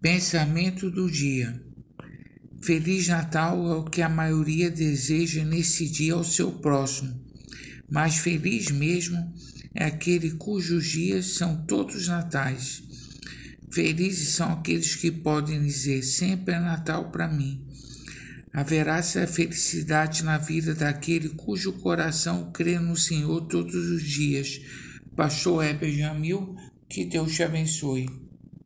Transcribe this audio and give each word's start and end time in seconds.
Pensamento 0.00 0.92
do 0.92 1.10
dia. 1.10 1.60
Feliz 2.62 3.08
Natal 3.08 3.66
é 3.66 3.74
o 3.74 3.84
que 3.84 4.00
a 4.00 4.08
maioria 4.08 4.70
deseja 4.70 5.44
nesse 5.44 5.88
dia 5.88 6.14
ao 6.14 6.22
seu 6.22 6.52
próximo, 6.52 7.20
mas 7.90 8.16
feliz 8.16 8.70
mesmo 8.70 9.34
é 9.74 9.86
aquele 9.86 10.30
cujos 10.30 10.86
dias 10.86 11.34
são 11.34 11.66
todos 11.66 12.06
natais. 12.06 12.80
Felizes 13.72 14.28
são 14.28 14.52
aqueles 14.52 14.94
que 14.94 15.10
podem 15.10 15.64
dizer 15.64 16.04
sempre 16.04 16.54
é 16.54 16.60
Natal 16.60 17.10
para 17.10 17.26
mim. 17.26 17.66
Haverá 18.52 18.98
essa 18.98 19.26
felicidade 19.26 20.22
na 20.22 20.38
vida 20.38 20.76
daquele 20.76 21.30
cujo 21.30 21.72
coração 21.72 22.52
crê 22.52 22.78
no 22.78 22.96
Senhor 22.96 23.48
todos 23.48 23.74
os 23.74 24.04
dias. 24.04 24.60
Pastor 25.16 25.64
Heber 25.64 25.92
Jamil, 25.92 26.54
que 26.88 27.04
Deus 27.04 27.34
te 27.34 27.42
abençoe. 27.42 28.27